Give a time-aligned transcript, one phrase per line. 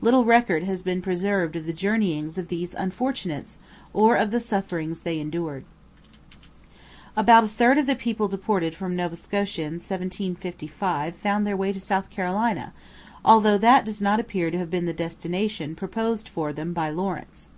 [0.00, 3.58] Little record has been preserved of the journeyings of these unfortunates
[3.92, 5.64] or of the sufferings they endured.
[7.16, 11.72] About a third of the people deported from Nova Scotia in 1755 found their way
[11.72, 12.72] to South Carolina,
[13.24, 17.48] although that does not appear to have been the destination proposed for them by Lawrence.